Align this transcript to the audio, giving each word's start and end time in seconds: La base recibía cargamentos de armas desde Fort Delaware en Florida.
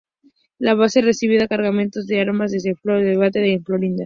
La 0.57 0.73
base 0.73 0.99
recibía 1.03 1.47
cargamentos 1.47 2.07
de 2.07 2.19
armas 2.21 2.51
desde 2.51 2.73
Fort 2.73 3.03
Delaware 3.03 3.37
en 3.53 3.63
Florida. 3.63 3.97